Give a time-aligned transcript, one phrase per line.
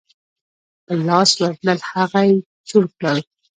[0.85, 2.35] په لاس ورتلل هغه یې
[2.69, 3.19] چور کړل.